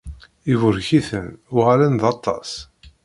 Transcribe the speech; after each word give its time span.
Iburek-iten, 0.53 1.27
uɣalen 1.57 1.93
d 2.01 2.03
aṭas. 2.13 2.51